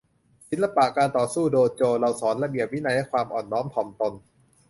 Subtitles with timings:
[0.49, 4.13] ศิลปะการต่อสู้โดโจ เราสอนระเบียบวินัยและความอ่อนน้อมถ่อมตน